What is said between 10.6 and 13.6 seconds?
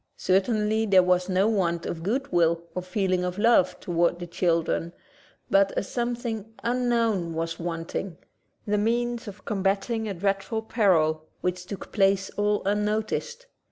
peril which took place all unnoticed.